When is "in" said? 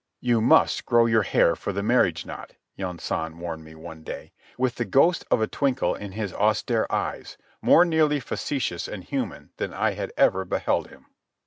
5.93-6.13